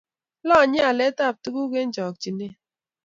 Lanye 0.47 0.81
alet 0.89 1.17
ab 1.27 1.35
tuguk 1.43 1.73
eng 1.81 1.93
chakichinet 1.95 2.55